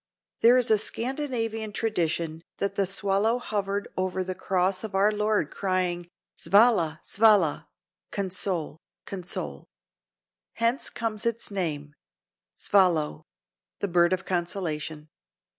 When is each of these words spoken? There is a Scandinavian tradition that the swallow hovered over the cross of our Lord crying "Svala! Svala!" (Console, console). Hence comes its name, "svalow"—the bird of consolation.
There 0.39 0.57
is 0.57 0.71
a 0.71 0.79
Scandinavian 0.79 1.71
tradition 1.73 2.41
that 2.57 2.73
the 2.73 2.87
swallow 2.87 3.37
hovered 3.37 3.87
over 3.95 4.23
the 4.23 4.33
cross 4.33 4.83
of 4.83 4.95
our 4.95 5.11
Lord 5.11 5.51
crying 5.51 6.09
"Svala! 6.35 6.97
Svala!" 7.05 7.67
(Console, 8.09 8.79
console). 9.05 9.67
Hence 10.53 10.89
comes 10.89 11.23
its 11.27 11.51
name, 11.51 11.93
"svalow"—the 12.51 13.87
bird 13.87 14.11
of 14.11 14.25
consolation. 14.25 15.07